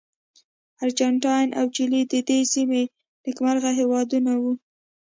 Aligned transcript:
ارجنټاین 0.83 1.47
او 1.59 1.65
چیلي 1.75 2.01
د 2.11 2.13
دې 2.29 2.39
سیمې 2.53 2.83
نېکمرغه 3.23 3.71
هېوادونه 3.79 4.31
وو. 4.41 4.53